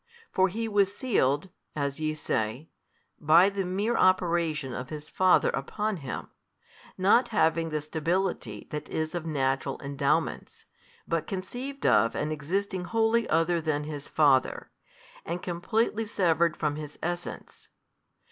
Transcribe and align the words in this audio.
For 0.31 0.47
He 0.49 0.67
was 0.67 0.97
sealed 0.97 1.49
(as 1.75 1.99
ye 1.99 2.15
say) 2.15 2.71
by 3.19 3.51
the 3.51 3.63
mere 3.63 3.95
Operation 3.95 4.73
of 4.73 4.89
His 4.89 5.11
Father 5.11 5.49
upon 5.51 5.97
Him, 5.97 6.29
not 6.97 7.27
having 7.27 7.69
the 7.69 7.81
stability 7.81 8.67
that'is 8.71 9.13
of 9.13 9.27
natural 9.27 9.79
Endowments, 9.79 10.65
but 11.07 11.27
conceived 11.27 11.85
of 11.85 12.15
and 12.15 12.31
existing 12.31 12.85
wholly 12.85 13.29
other 13.29 13.61
than 13.61 13.83
His 13.83 14.07
Father, 14.09 14.71
and 15.23 15.43
completely 15.43 16.07
severed 16.07 16.57
from 16.57 16.77
His 16.77 16.97
Essence. 17.03 17.67